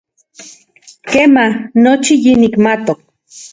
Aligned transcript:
Kema, 1.09 1.45
nochi 1.83 2.13
yinikmatok. 2.23 2.99